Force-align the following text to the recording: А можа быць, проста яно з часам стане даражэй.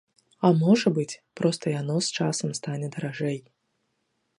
А 0.47 0.49
можа 0.61 0.91
быць, 0.95 1.19
проста 1.41 1.65
яно 1.75 1.95
з 2.09 2.21
часам 2.21 2.49
стане 2.61 2.87
даражэй. 2.97 3.39